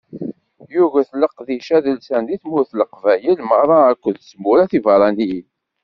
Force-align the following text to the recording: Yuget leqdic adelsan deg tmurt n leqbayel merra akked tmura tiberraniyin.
Yuget 0.75 1.09
leqdic 1.21 1.67
adelsan 1.77 2.23
deg 2.27 2.39
tmurt 2.41 2.71
n 2.73 2.77
leqbayel 2.81 3.39
merra 3.49 3.77
akked 3.91 4.17
tmura 4.29 4.63
tiberraniyin. 4.71 5.47